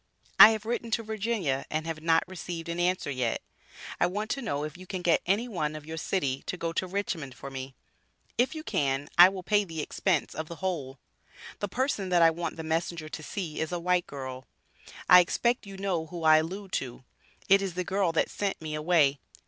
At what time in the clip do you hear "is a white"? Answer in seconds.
13.59-14.07